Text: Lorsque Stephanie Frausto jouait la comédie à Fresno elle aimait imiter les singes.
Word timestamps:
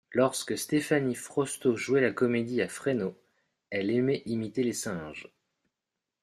Lorsque 0.13 0.57
Stephanie 0.57 1.13
Frausto 1.13 1.75
jouait 1.75 2.01
la 2.01 2.11
comédie 2.11 2.63
à 2.63 2.67
Fresno 2.67 3.15
elle 3.69 3.91
aimait 3.91 4.23
imiter 4.25 4.63
les 4.63 4.73
singes. 4.73 5.27